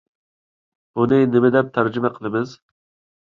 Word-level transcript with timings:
بۇنى 0.99 1.19
نېمە 1.35 1.51
دەپ 1.57 1.69
تەرجىمە 1.77 2.11
قىلىمىز؟ 2.17 2.55